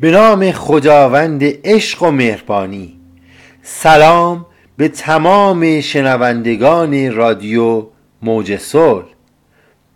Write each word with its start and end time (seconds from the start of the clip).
به 0.00 0.10
نام 0.10 0.52
خداوند 0.52 1.42
عشق 1.44 2.02
و 2.02 2.10
مهربانی. 2.10 3.00
سلام 3.62 4.46
به 4.76 4.88
تمام 4.88 5.80
شنوندگان 5.80 7.12
رادیو 7.12 7.86
موج 8.22 8.56
صلح. 8.56 9.06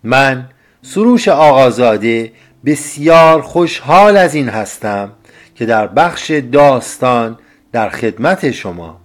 من 0.03 0.49
سروش 0.81 1.27
آقازاده 1.27 2.31
بسیار 2.65 3.41
خوشحال 3.41 4.17
از 4.17 4.35
این 4.35 4.49
هستم 4.49 5.11
که 5.55 5.65
در 5.65 5.87
بخش 5.87 6.31
داستان 6.31 7.37
در 7.71 7.89
خدمت 7.89 8.51
شما. 8.51 8.99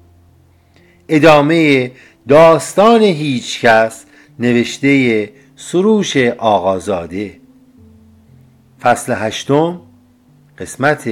ادامه 1.08 1.90
داستان 2.28 3.02
هیچکس 3.02 4.04
نوشته 4.38 5.30
سروش 5.60 6.16
آقازاده. 6.38 7.40
فصل 8.80 9.12
هشتم 9.16 9.80
قسمت 10.58 11.08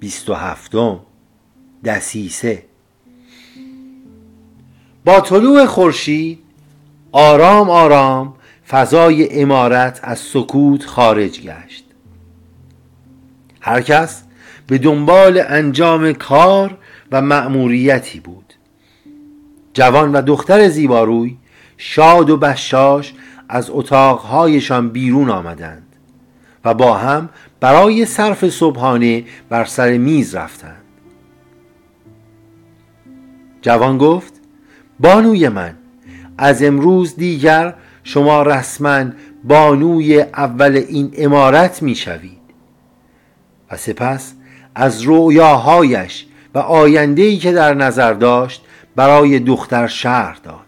بیست 0.00 0.30
و 0.30 0.34
هفتم 0.34 1.00
دسیسه. 1.84 2.62
با 5.04 5.20
طلوع 5.20 5.66
خورشید 5.66 6.38
آرام 7.12 7.70
آرام 7.70 8.34
فضای 8.68 9.40
امارت 9.42 10.00
از 10.02 10.18
سکوت 10.18 10.84
خارج 10.84 11.40
گشت. 11.40 11.84
هر 13.60 13.80
کس 13.80 14.22
به 14.66 14.78
دنبال 14.78 15.42
انجام 15.48 16.12
کار 16.12 16.78
و 17.12 17.22
مأموریتی 17.22 18.20
بود. 18.20 18.54
جوان 19.74 20.12
و 20.12 20.22
دختر 20.22 20.68
زیباروی 20.68 21.36
شاد 21.76 22.30
و 22.30 22.36
بشاش 22.36 23.14
از 23.48 23.70
اتاقهایشان 23.70 24.88
بیرون 24.88 25.30
آمدند 25.30 25.86
و 26.64 26.74
با 26.74 26.94
هم 26.94 27.28
برای 27.60 28.04
صرف 28.06 28.48
صبحانه 28.48 29.24
بر 29.48 29.64
سر 29.64 29.96
میز 29.96 30.34
رفتند. 30.34 30.82
جوان 33.62 33.98
گفت 33.98 34.34
بانوی 35.00 35.48
من 35.48 35.74
از 36.38 36.62
امروز 36.62 37.16
دیگر 37.16 37.74
شما 38.04 38.42
رسما 38.42 39.04
بانوی 39.44 40.20
اول 40.20 40.84
این 40.88 41.14
امارت 41.16 41.82
می 41.82 41.94
شوید 41.94 42.40
و 43.70 43.76
سپس 43.76 44.34
از 44.74 45.02
رویاهایش 45.02 46.26
و 46.54 46.58
آیندهی 46.58 47.38
که 47.38 47.52
در 47.52 47.74
نظر 47.74 48.12
داشت 48.12 48.64
برای 48.96 49.38
دختر 49.38 49.86
شهر 49.86 50.38
داد. 50.42 50.65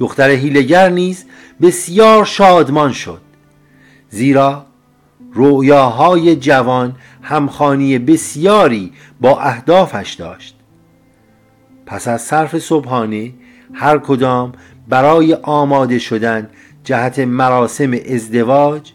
دختر 0.00 0.30
هیلگر 0.30 0.88
نیز 0.88 1.24
بسیار 1.62 2.24
شادمان 2.24 2.92
شد. 2.92 3.20
زیرا 4.08 4.66
رویاهای 5.32 6.36
جوان 6.36 6.96
همخانی 7.22 7.98
بسیاری 7.98 8.92
با 9.20 9.40
اهدافش 9.40 10.12
داشت. 10.12 10.56
پس 11.86 12.08
از 12.08 12.22
صرف 12.22 12.58
صبحانه 12.58 13.32
هر 13.72 13.98
کدام 13.98 14.52
برای 14.88 15.34
آماده 15.34 15.98
شدن 15.98 16.48
جهت 16.84 17.18
مراسم 17.18 17.92
ازدواج 17.92 18.92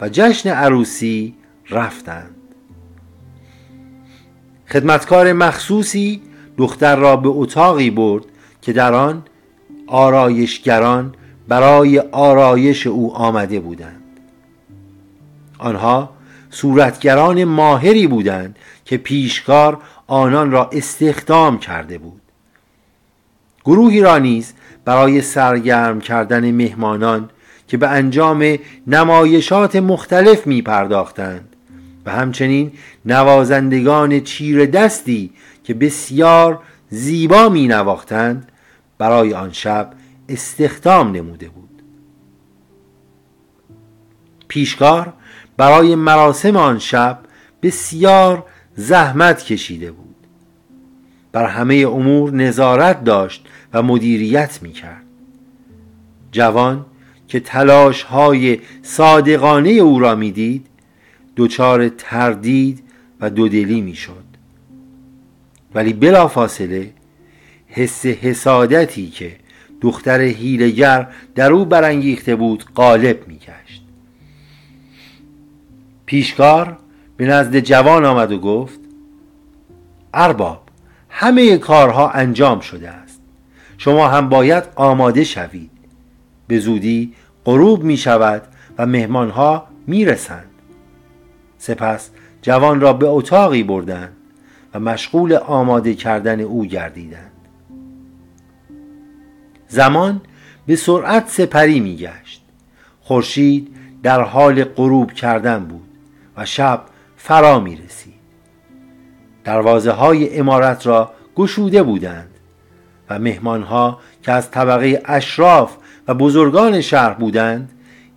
و 0.00 0.08
جشن 0.08 0.50
عروسی 0.50 1.34
رفتند. 1.70 2.36
خدمتکار 4.68 5.32
مخصوصی 5.32 6.22
دختر 6.56 6.96
را 6.96 7.16
به 7.16 7.28
اتاقی 7.28 7.90
برد 7.90 8.24
که 8.62 8.72
در 8.72 8.94
آن 8.94 9.22
آرایشگران 9.90 11.14
برای 11.48 11.98
آرایش 11.98 12.86
او 12.86 13.14
آمده 13.14 13.60
بودند. 13.60 14.02
آنها 15.58 16.10
صورتگران 16.50 17.44
ماهری 17.44 18.06
بودند 18.06 18.56
که 18.84 18.96
پیشکار 18.96 19.78
آنان 20.06 20.50
را 20.50 20.70
استخدام 20.72 21.58
کرده 21.58 21.98
بود. 21.98 22.20
گروهی 23.64 24.00
را 24.00 24.18
نیز 24.18 24.52
برای 24.84 25.20
سرگرم 25.20 26.00
کردن 26.00 26.50
مهمانان 26.50 27.30
که 27.68 27.76
به 27.76 27.88
انجام 27.88 28.58
نمایشات 28.86 29.76
مختلف 29.76 30.46
می 30.46 30.62
پرداختند 30.62 31.56
و 32.06 32.10
همچنین 32.10 32.72
نوازندگان 33.04 34.20
چیر 34.20 34.66
دستی 34.66 35.30
که 35.64 35.74
بسیار 35.74 36.58
زیبا 36.90 37.48
می 37.48 37.68
نواختند 37.68 38.52
برای 39.00 39.34
آن 39.34 39.52
شب 39.52 39.90
استخدام 40.28 41.12
نموده 41.12 41.48
بود. 41.48 41.82
پیشکار 44.48 45.12
برای 45.56 45.94
مراسم 45.94 46.56
آن 46.56 46.78
شب 46.78 47.18
بسیار 47.62 48.44
زحمت 48.74 49.44
کشیده 49.44 49.92
بود. 49.92 50.14
بر 51.32 51.46
همه 51.46 51.74
امور 51.74 52.32
نظارت 52.32 53.04
داشت 53.04 53.46
و 53.72 53.82
مدیریت 53.82 54.58
می 54.62 54.72
کرد 54.72 55.04
جوان 56.32 56.86
که 57.28 57.40
تلاش 57.40 58.02
های 58.02 58.60
صادقانه 58.82 59.70
او 59.70 59.98
را 59.98 60.14
می‌دید 60.14 60.66
دچار 61.36 61.88
تردید 61.88 62.82
و 63.20 63.30
دودلی 63.30 63.80
می 63.80 63.94
شد 63.94 64.24
ولی 65.74 65.92
بلافاصله 65.92 66.92
حس 67.70 68.06
حسادتی 68.06 69.08
که 69.08 69.36
دختر 69.80 70.20
هیلگر 70.20 71.08
در 71.34 71.52
او 71.52 71.64
برانگیخته 71.64 72.36
بود 72.36 72.64
غالب 72.74 73.28
میگشت. 73.28 73.82
پیشکار 76.06 76.78
به 77.16 77.26
نزد 77.26 77.58
جوان 77.58 78.04
آمد 78.04 78.32
و 78.32 78.38
گفت 78.38 78.80
ارباب 80.14 80.62
همه 81.08 81.58
کارها 81.58 82.10
انجام 82.10 82.60
شده 82.60 82.90
است. 82.90 83.20
شما 83.78 84.08
هم 84.08 84.28
باید 84.28 84.64
آماده 84.76 85.24
شوید. 85.24 85.70
به 86.48 86.58
زودی 86.58 87.12
غروب 87.44 87.84
می 87.84 87.96
شود 87.96 88.42
و 88.78 88.86
مهمانها 88.86 89.66
می 89.86 90.04
رسند 90.04 90.50
سپس 91.58 92.10
جوان 92.42 92.80
را 92.80 92.92
به 92.92 93.06
اتاقی 93.06 93.62
بردند 93.62 94.16
و 94.74 94.80
مشغول 94.80 95.32
آماده 95.32 95.94
کردن 95.94 96.40
او 96.40 96.64
گردیدند. 96.64 97.29
زمان 99.70 100.20
به 100.66 100.76
سرعت 100.76 101.28
سپری 101.28 101.80
می 101.80 101.96
گشت 101.96 102.42
خورشید 103.00 103.68
در 104.02 104.20
حال 104.22 104.64
غروب 104.64 105.12
کردن 105.12 105.64
بود 105.64 105.88
و 106.36 106.46
شب 106.46 106.82
فرا 107.16 107.60
می 107.60 107.76
رسید 107.76 108.14
دروازه 109.44 109.90
های 109.90 110.38
امارت 110.38 110.86
را 110.86 111.12
گشوده 111.36 111.82
بودند 111.82 112.30
و 113.10 113.18
مهمانها 113.18 113.98
که 114.22 114.32
از 114.32 114.50
طبقه 114.50 115.02
اشراف 115.04 115.76
و 116.08 116.14
بزرگان 116.14 116.80
شهر 116.80 117.12
بودند 117.12 117.70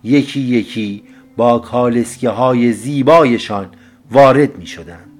یکی 0.04 0.40
یکی 0.40 1.02
با 1.36 1.58
کالسکه 1.58 2.30
های 2.30 2.72
زیبایشان 2.72 3.68
وارد 4.10 4.56
می 4.58 4.66
شدند 4.66 5.10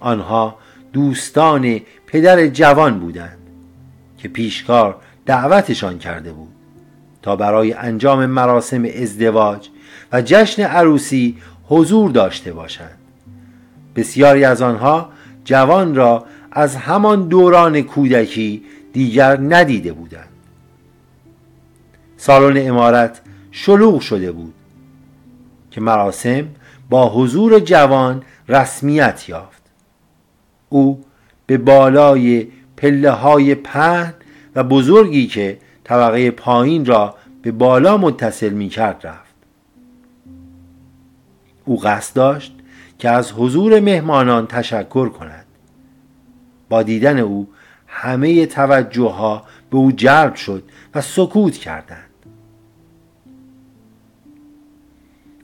آنها 0.00 0.58
دوستان 0.92 1.80
پدر 2.06 2.46
جوان 2.46 2.98
بودند 3.00 3.38
که 4.18 4.28
پیشکار 4.28 4.96
دعوتشان 5.26 5.98
کرده 5.98 6.32
بود 6.32 6.52
تا 7.22 7.36
برای 7.36 7.72
انجام 7.72 8.26
مراسم 8.26 8.84
ازدواج 8.84 9.68
و 10.12 10.22
جشن 10.22 10.62
عروسی 10.62 11.36
حضور 11.68 12.10
داشته 12.10 12.52
باشند. 12.52 12.98
بسیاری 13.96 14.44
از 14.44 14.62
آنها 14.62 15.10
جوان 15.44 15.94
را 15.94 16.26
از 16.52 16.76
همان 16.76 17.28
دوران 17.28 17.80
کودکی 17.82 18.64
دیگر 18.92 19.40
ندیده 19.40 19.92
بودند. 19.92 20.28
سالن 22.16 22.68
امارت 22.68 23.20
شلوغ 23.50 24.00
شده 24.00 24.32
بود 24.32 24.54
که 25.70 25.80
مراسم 25.80 26.48
با 26.90 27.08
حضور 27.08 27.58
جوان 27.58 28.22
رسمیت 28.48 29.28
یافت. 29.28 29.62
او 30.68 31.04
به 31.46 31.58
بالای 31.58 32.48
پله 32.76 33.10
های 33.10 33.54
پهن 33.54 34.14
و 34.56 34.64
بزرگی 34.64 35.26
که 35.26 35.58
طبقه 35.84 36.30
پایین 36.30 36.84
را 36.86 37.14
به 37.42 37.52
بالا 37.52 37.96
متصل 37.96 38.50
می 38.50 38.68
کرد 38.68 39.06
رفت. 39.06 39.34
او 41.64 41.80
قصد 41.80 42.16
داشت 42.16 42.54
که 42.98 43.10
از 43.10 43.32
حضور 43.32 43.80
مهمانان 43.80 44.46
تشکر 44.46 45.08
کند. 45.08 45.46
با 46.68 46.82
دیدن 46.82 47.18
او 47.18 47.48
همه 47.86 48.46
توجه 48.46 49.10
ها 49.10 49.44
به 49.70 49.76
او 49.76 49.92
جلب 49.92 50.34
شد 50.34 50.62
و 50.94 51.00
سکوت 51.00 51.56
کردند. 51.56 52.10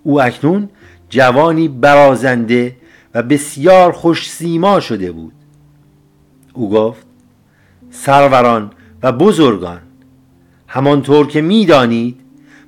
او 0.02 0.22
اکنون 0.22 0.68
جوانی 1.08 1.68
برازنده 1.68 2.76
و 3.14 3.22
بسیار 3.22 3.92
خوش 3.92 4.30
سیما 4.30 4.80
شده 4.80 5.12
بود. 5.12 5.32
او 6.54 6.70
گفت 6.70 7.06
سروران 7.90 8.70
و 9.02 9.12
بزرگان 9.12 9.80
همانطور 10.68 11.26
که 11.26 11.40
می‌دانید 11.40 12.20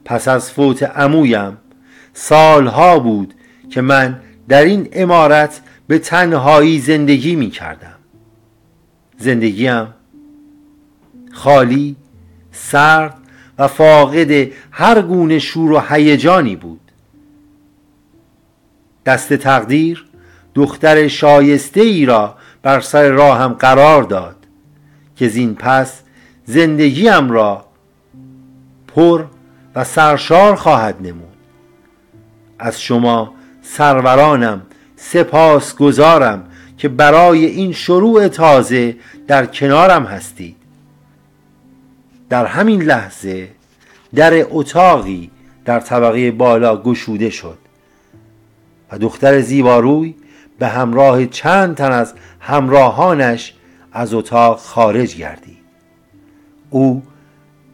پس 0.05 0.29
از 0.29 0.53
فوت 0.53 0.83
عمویم 0.83 1.57
سالها 2.13 2.99
بود 2.99 3.35
که 3.71 3.81
من 3.81 4.21
در 4.49 4.65
این 4.65 4.89
امارت 4.93 5.61
به 5.87 5.99
تنهایی 5.99 6.81
زندگی 6.81 7.37
می 7.37 7.51
کردم 7.51 7.95
زندگیم 9.19 9.87
خالی 11.33 11.97
سرد 12.53 13.19
و 13.59 13.69
فاقد 13.69 14.53
هر 14.71 15.03
گونه 15.03 15.39
شور 15.39 15.73
و 15.73 15.81
هیجانی 15.89 16.57
بود. 16.57 16.81
دست 19.07 19.35
تقدیر 19.35 20.07
دختر 20.55 21.09
شایسته 21.09 21.81
ای 21.81 22.07
را 22.07 22.37
بر 22.63 22.81
سر 22.81 23.09
راهم 23.09 23.53
قرار 23.53 24.03
داد 24.03 24.37
که 25.17 25.29
زین 25.29 25.55
پس 25.55 26.04
زندگیم 26.47 27.31
را 27.31 27.65
پر 28.87 29.25
و 29.75 29.85
سرشار 29.85 30.55
خواهد 30.55 30.97
نمود. 31.01 31.35
از 32.59 32.81
شما 32.81 33.35
سرورانم 33.63 34.63
سپاس 34.97 35.77
گذارم 35.77 36.45
که 36.79 36.89
برای 36.89 37.45
این 37.45 37.73
شروع 37.73 38.29
تازه 38.29 38.97
در 39.27 39.47
کنارم 39.47 40.05
هستید. 40.05 40.57
در 42.29 42.47
همین 42.47 42.83
لحظه 42.83 43.49
در 44.15 44.47
اتاقی 44.51 45.31
در 45.65 45.81
طبقه 45.81 46.31
بالا 46.31 46.83
گشوده 46.83 47.31
شد 47.31 47.59
و 48.93 48.99
دختر 48.99 49.41
زیباروی 49.41 50.15
به 50.59 50.69
همراه 50.69 51.27
چند 51.27 51.77
تن 51.77 51.93
از 51.93 52.15
همراهانش 52.41 53.55
از 53.93 54.15
اتاق 54.15 54.59
خارج 54.59 55.17
گردید. 55.17 55.64
او 56.75 57.03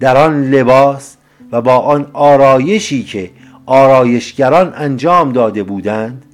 در 0.00 0.16
آن 0.16 0.50
لباس 0.50 1.16
و 1.52 1.60
با 1.62 1.78
آن 1.78 2.10
آرایشی 2.12 3.02
که 3.02 3.30
آرایشگران 3.66 4.72
انجام 4.76 5.32
داده 5.32 5.62
بودند 5.62 6.24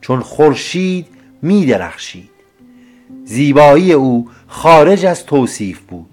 چون 0.00 0.20
خورشید 0.20 1.06
می 1.42 1.66
درخشید. 1.66 2.30
زیبایی 3.24 3.92
او 3.92 4.28
خارج 4.46 5.06
از 5.06 5.26
توصیف 5.26 5.80
بود. 5.80 6.10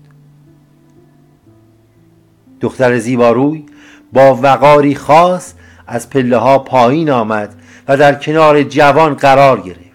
دختر 2.61 2.97
زیباروی 2.97 3.65
با 4.13 4.39
وقاری 4.41 4.95
خاص 4.95 5.53
از 5.87 6.09
پله 6.09 6.37
ها 6.37 6.59
پایین 6.59 7.09
آمد 7.09 7.55
و 7.87 7.97
در 7.97 8.15
کنار 8.15 8.63
جوان 8.63 9.13
قرار 9.13 9.61
گرفت. 9.61 9.87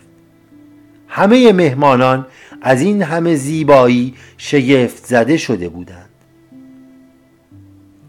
همه 1.09 1.53
مهمانان 1.53 2.27
از 2.63 2.81
این 2.81 3.03
همه 3.03 3.35
زیبایی 3.35 4.15
شگفت 4.39 5.07
زده 5.07 5.37
شده 5.37 5.69
بودند. 5.69 6.09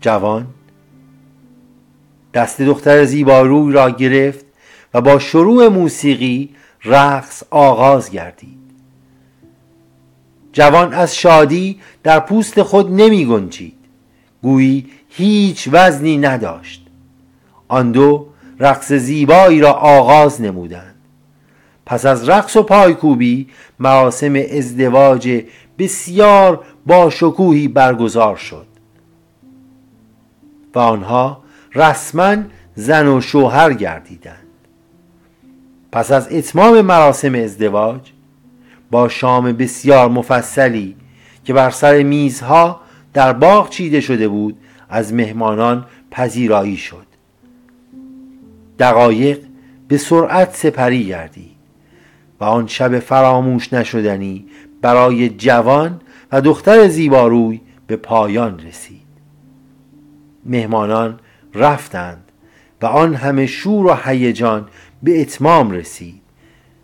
جوان 0.02 0.48
دست 2.34 2.62
دختر 2.62 3.06
زیباروی 3.06 3.74
را 3.74 3.90
گرفت 3.90 4.46
و 4.94 5.02
با 5.02 5.20
شروع 5.20 5.68
موسیقی 5.68 6.50
رقص 6.86 7.44
آغاز 7.50 8.12
گردید. 8.12 8.64
جوان 10.54 10.94
از 10.94 11.16
شادی 11.16 11.80
در 12.04 12.20
پوست 12.20 12.62
خود 12.62 12.92
نمی 12.92 13.26
گنجید. 13.26 13.78
گویی 14.42 14.90
هیچ 15.10 15.70
وزنی 15.72 16.18
نداشت. 16.18 16.86
آن 17.68 17.92
دو 17.92 18.28
رقص 18.60 18.94
زیبایی 18.94 19.62
را 19.62 19.72
آغاز 19.72 20.42
نمودند. 20.42 20.93
پس 21.86 22.06
از 22.06 22.30
رقص 22.30 22.56
و 22.56 22.64
پایکوبی 22.64 23.48
مراسم 23.80 24.34
ازدواج 24.36 25.44
بسیار 25.80 26.66
با 26.86 27.10
شکوهی 27.10 27.68
برگزار 27.68 28.36
شد. 28.36 28.66
و 30.76 30.80
آنها 30.80 31.44
رسما 31.76 32.36
زن 32.76 33.08
و 33.08 33.22
شوهر 33.22 33.74
گردیدند. 33.74 34.38
پس 35.92 36.12
از 36.12 36.28
اتمام 36.32 36.82
مراسم 36.82 37.36
ازدواج 37.36 38.12
با 38.92 39.10
شام 39.10 39.52
بسیار 39.52 40.10
مفصلی 40.10 40.96
که 41.44 41.54
بر 41.54 41.70
سر 41.70 42.04
میزها 42.04 42.82
در 43.14 43.34
باغ 43.34 43.70
چیده 43.70 44.02
شده 44.02 44.28
بود 44.28 44.58
از 44.90 45.14
مهمانان 45.14 45.86
پذیرایی 46.12 46.78
شد. 46.78 47.06
دقایق 48.80 49.40
به 49.88 49.98
سرعت 49.98 50.56
سپری 50.56 51.06
گردید. 51.06 51.53
و 52.40 52.44
آن 52.44 52.68
شب 52.68 53.00
فراموش 53.00 53.74
نشدنی 53.74 54.46
برای 54.82 55.30
جوان 55.30 56.02
و 56.32 56.42
دختر 56.42 56.88
زیباروی 56.88 57.62
به 57.88 57.96
پایان 57.96 58.60
رسید. 58.60 59.04
مهمانان 60.46 61.20
رفتند 61.54 62.32
و 62.82 62.86
آن 62.86 63.16
همه 63.16 63.46
شور 63.46 63.86
و 63.86 63.98
هیجان 64.06 64.68
به 65.04 65.22
اتمام 65.22 65.72
رسید 65.72 66.22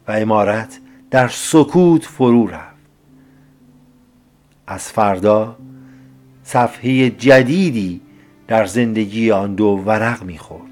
و 0.07 0.11
امارت 0.11 0.79
در 1.11 1.27
سکوت 1.27 2.05
فرو 2.05 2.47
رفت. 2.47 2.79
از 4.67 4.91
فردا 4.91 5.57
صفحه 6.43 7.09
جدیدی 7.09 8.01
در 8.47 8.65
زندگی 8.65 9.31
آن 9.31 9.55
دو 9.55 9.83
ورق 9.85 10.23
می‌خورد. 10.23 10.71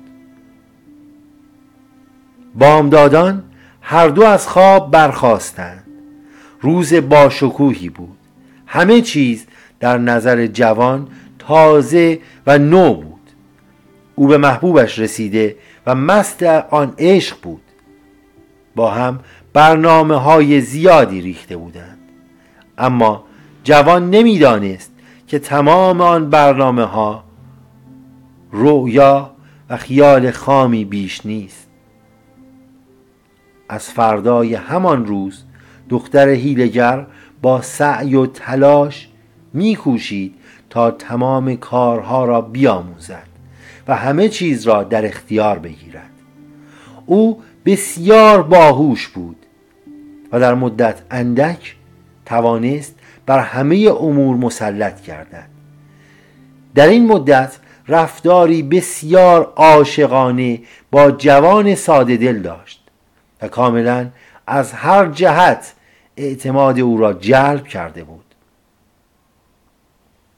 بامدادان 2.56 3.44
هر 3.90 4.08
دو 4.08 4.24
از 4.24 4.48
خواب 4.48 4.92
برخواستند 4.92 5.84
روز 6.62 6.94
باشکوهی 6.94 7.90
بود. 7.90 8.18
همه 8.66 9.02
چیز 9.02 9.46
در 9.80 9.98
نظر 9.98 10.48
جوان 10.48 11.08
تازه 11.40 12.20
و 12.48 12.58
نو 12.58 12.94
بود. 12.94 13.30
او 14.16 14.28
به 14.28 14.38
محبوبش 14.38 15.00
رسیده 15.00 15.56
و 15.86 15.96
مست 15.96 16.44
آن 16.44 16.94
عشق 16.98 17.38
بود. 17.42 17.62
با 18.76 18.92
هم 18.92 19.20
برنامه 19.54 20.16
های 20.16 20.62
زیادی 20.62 21.22
ریخته 21.22 21.58
بودند. 21.58 22.00
اما 22.78 23.24
جوان 23.64 24.10
نمی‌دانست 24.10 24.92
که 25.28 25.40
تمام 25.40 26.02
آن 26.02 26.30
برنامه 26.30 26.84
ها 26.84 27.24
رویا 28.52 29.32
و 29.70 29.78
خیال 29.78 30.32
خامی 30.32 30.86
بیش 30.86 31.26
نیست. 31.26 31.67
از 33.70 33.90
فردای 33.90 34.56
همان 34.56 35.06
روز 35.06 35.44
دختر 35.90 36.30
هیلگر 36.30 37.06
با 37.42 37.62
سعی 37.62 38.16
و 38.16 38.26
تلاش 38.26 39.10
میکوشید 39.54 40.36
تا 40.70 40.92
تمام 40.92 41.56
کارها 41.56 42.26
را 42.26 42.42
بیاموزد 42.42 43.28
و 43.88 43.96
همه 43.96 44.30
چیز 44.30 44.68
را 44.68 44.84
در 44.84 45.06
اختیار 45.06 45.60
بگیرد. 45.60 46.10
او 47.06 47.42
بسیار 47.66 48.44
باهوش 48.44 49.08
بود 49.08 49.36
و 50.32 50.40
در 50.40 50.54
مدت 50.54 51.02
اندک 51.12 51.76
توانست 52.26 52.96
بر 53.26 53.40
همه 53.40 53.90
امور 54.00 54.36
مسلط 54.36 55.04
گردد. 55.04 55.48
در 56.76 56.88
این 56.88 57.08
مدت 57.08 57.58
رفتاری 57.88 58.64
بسیار 58.64 59.54
عاشقانه 59.56 60.62
با 60.92 61.12
جوان 61.12 61.76
ساده 61.76 62.18
دل 62.18 62.40
داشت. 62.40 62.87
و 63.42 63.48
کاملا 63.48 64.10
از 64.48 64.74
هر 64.74 65.06
جهت 65.06 65.74
اعتماد 66.18 66.80
او 66.80 66.98
را 66.98 67.14
جلب 67.14 67.68
کرده 67.68 68.04
بود. 68.04 68.26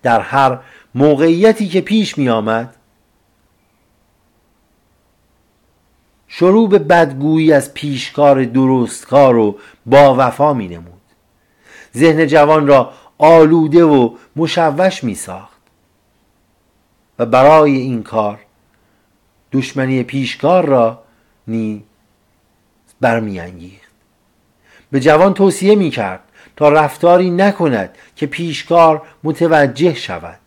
در 0.02 0.20
هر 0.20 0.60
موقعیتی 0.96 1.68
که 1.68 1.82
پیش 1.82 2.18
می 2.18 2.30
آمد 2.30 2.76
شروع 6.28 6.70
به 6.70 6.80
بدگویی 6.80 7.54
از 7.54 7.74
پیشکار 7.74 8.44
درستکار 8.44 9.38
و 9.38 9.60
با 9.86 10.16
وفا 10.18 10.54
می 10.54 10.68
نمود 10.68 11.02
ذهن 11.98 12.28
جوان 12.28 12.68
را 12.68 12.94
آلوده 13.18 13.84
و 13.84 14.16
مشوش 14.36 15.04
می 15.04 15.16
ساخت 15.16 15.62
و 17.20 17.26
برای 17.26 17.78
این 17.78 18.04
کار 18.04 18.40
دشمنی 19.52 20.04
پیشکار 20.04 20.66
را 20.66 21.04
نیز 21.48 21.82
برمیانگیخت 23.02 23.90
به 24.92 25.00
جوان 25.00 25.34
توصیه 25.34 25.76
می 25.76 25.90
کرد 25.90 26.20
تا 26.56 26.70
رفتاری 26.70 27.30
نکند 27.30 27.98
که 28.16 28.26
پیشکار 28.26 29.02
متوجه 29.24 29.94
شود. 29.94 30.40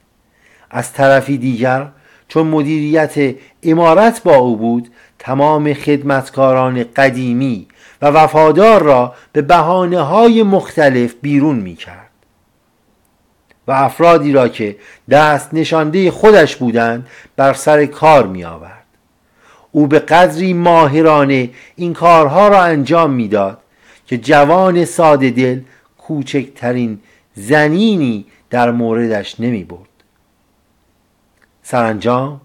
از 0.71 0.93
طرفی 0.93 1.39
دیگر 1.39 1.89
چون 2.29 2.47
مدیریت 2.47 3.35
امارت 3.63 4.23
با 4.23 4.37
او 4.37 4.57
بود 4.57 4.89
تمام 5.19 5.75
خدمتکاران 5.75 6.85
قدیمی 6.97 7.67
و 8.03 8.07
وفادار 8.07 8.83
را 8.83 9.15
به 9.33 9.43
بحانه 9.43 10.01
های 10.01 10.43
مختلف 10.43 11.15
بیرون 11.23 11.57
می 11.57 11.77
کرد 11.77 12.11
و 13.67 13.73
افرادی 13.73 14.33
را 14.33 14.49
که 14.49 14.77
دست 15.11 15.55
نشانده 15.55 16.11
خودش 16.11 16.57
بودند 16.57 17.07
بر 17.37 17.53
سر 17.53 17.87
کار 17.87 18.27
می 18.27 18.45
آورد 18.45 18.82
او 19.73 19.87
به 19.87 19.99
قدری 19.99 20.53
ماهرانه 20.53 21.51
این 21.77 21.93
کارها 21.93 22.49
را 22.49 22.63
انجام 22.63 23.11
می‌داد 23.11 23.59
که 24.07 24.19
جوان 24.19 24.85
ساده 24.85 25.31
دل 25.31 25.61
کوچکترین 25.99 27.01
زنینی 27.35 28.27
در 28.51 28.71
موردش 28.71 29.41
نمی 29.41 29.65
برد 29.65 29.89
سرانجام 31.63 32.41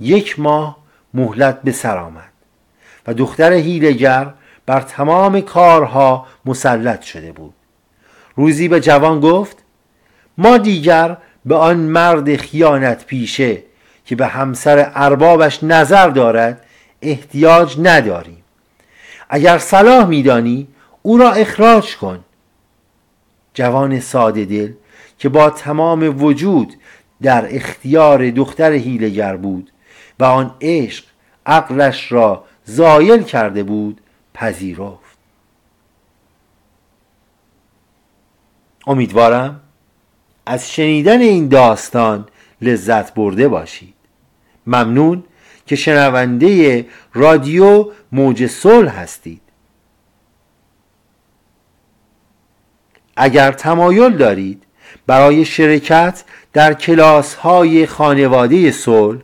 یک 0.00 0.40
ماه 0.40 0.76
مهلت 1.14 1.62
به 1.62 1.72
سر 1.72 1.98
آمد 1.98 2.30
و 3.06 3.14
دختر 3.14 3.52
هیلگر 3.52 4.34
بر 4.66 4.80
تمام 4.80 5.40
کارها 5.40 6.26
مسلط 6.44 7.02
شده 7.02 7.32
بود. 7.32 7.54
روزی 8.36 8.68
به 8.68 8.80
جوان 8.80 9.20
گفت 9.20 9.56
ما 10.38 10.58
دیگر 10.58 11.16
به 11.44 11.54
آن 11.54 11.76
مرد 11.76 12.36
خیانت 12.36 13.06
پیشه 13.06 13.62
که 14.04 14.16
به 14.16 14.26
همسر 14.26 14.92
اربابش 14.94 15.64
نظر 15.64 16.08
دارد 16.08 16.66
احتیاج 17.02 17.76
نداریم 17.78 18.42
اگر 19.28 19.58
صلاح 19.58 20.06
میدانی 20.06 20.68
او 21.02 21.18
را 21.18 21.32
اخراج 21.32 21.96
کن. 21.96 22.24
جوان 23.54 24.00
ساده 24.00 24.44
دل 24.44 24.72
که 25.18 25.28
با 25.28 25.50
تمام 25.50 26.22
وجود 26.22 26.74
در 27.22 27.56
اختیار 27.56 28.30
دختر 28.30 28.72
هیلگر 28.72 29.36
بود 29.36 29.70
و 30.18 30.24
آن 30.24 30.54
عشق 30.60 31.04
عقلش 31.46 32.12
را 32.12 32.44
زایل 32.64 33.22
کرده 33.22 33.62
بود 33.62 34.00
پذیرفت. 34.34 35.18
امیدوارم 38.86 39.60
از 40.46 40.72
شنیدن 40.72 41.20
این 41.20 41.48
داستان 41.48 42.28
لذت 42.60 43.14
برده 43.14 43.48
باشید. 43.48 43.94
ممنون 44.66 45.24
که 45.70 45.76
شنونده 45.76 46.86
رادیو 47.14 47.90
موج 48.12 48.46
صلح 48.46 49.00
هستید. 49.00 49.40
اگر 53.16 53.52
تمایل 53.52 54.16
دارید 54.16 54.62
برای 55.06 55.44
شرکت 55.44 56.24
در 56.52 56.74
کلاس 56.74 57.34
های 57.34 57.86
خانواده 57.86 58.72
صلح 58.72 59.20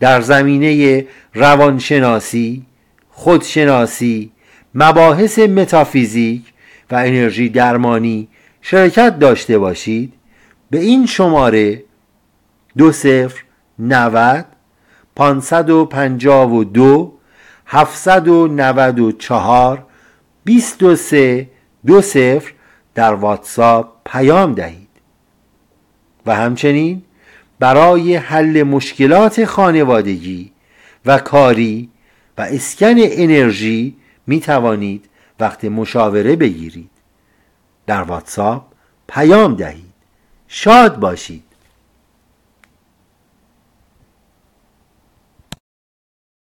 در 0.00 0.20
زمینه 0.20 1.06
روانشناسی، 1.34 2.66
خودشناسی، 3.10 4.32
مباحث 4.74 5.38
متافیزیک 5.38 6.42
و 6.90 6.94
انرژی 6.94 7.48
درمانی 7.48 8.28
شرکت 8.62 9.18
داشته 9.18 9.58
باشید 9.58 10.12
به 10.70 10.78
این 10.78 11.06
شماره 11.06 11.84
دو 12.76 12.92
صفر 12.92 13.42
نود 13.78 14.51
پانصد 15.16 15.70
و 15.70 15.84
پنجاه 15.84 16.52
و 16.52 16.64
دو 16.64 17.12
هفتصد 17.66 18.28
و 18.28 18.48
نود 18.48 18.98
و 18.98 19.12
چهار 19.12 19.86
بیست 20.44 20.82
و 20.82 20.96
سه 20.96 21.50
دو 21.86 22.00
صفر 22.00 22.52
در 22.94 23.14
واتساپ 23.14 23.88
پیام 24.06 24.54
دهید. 24.54 24.88
و 26.26 26.34
همچنین 26.34 27.02
برای 27.58 28.16
حل 28.16 28.62
مشکلات 28.62 29.44
خانوادگی 29.44 30.52
و 31.06 31.18
کاری 31.18 31.88
و 32.38 32.42
اسکن 32.42 32.94
انرژی 32.98 33.96
می 34.26 34.40
توانید 34.40 35.08
وقت 35.40 35.64
مشاوره 35.64 36.36
بگیرید. 36.36 36.90
در 37.86 38.02
واتساپ 38.02 38.64
پیام 39.08 39.54
دهید. 39.54 39.92
شاد 40.48 41.00
باشید. 41.00 41.51